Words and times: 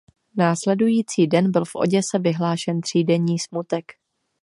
Následující 0.37 1.27
den 1.27 1.51
byl 1.51 1.65
v 1.65 1.71
Oděse 1.75 2.19
vyhlášen 2.19 2.81
třídenní 2.81 3.39
smutek. 3.39 3.85